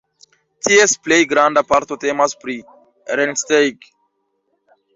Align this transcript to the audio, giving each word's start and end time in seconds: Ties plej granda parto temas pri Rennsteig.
Ties 0.67 0.95
plej 1.07 1.19
granda 1.33 1.63
parto 1.73 1.99
temas 2.05 2.35
pri 2.45 2.57
Rennsteig. 3.21 3.89